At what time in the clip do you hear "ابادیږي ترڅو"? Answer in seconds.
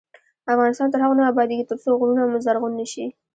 1.31-1.89